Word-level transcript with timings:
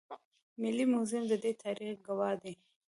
ملي 0.61 0.85
موزیم 0.93 1.23
د 1.27 1.33
دې 1.43 1.51
تاریخ 1.63 1.93
ګواه 2.05 2.33
دی 2.41 2.53